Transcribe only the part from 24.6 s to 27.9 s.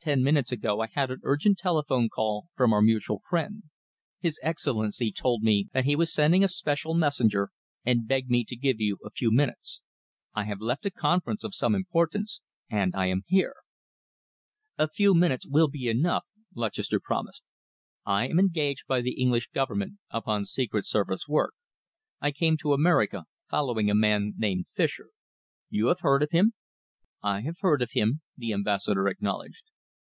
Fischer. You have heard of him?" "I have heard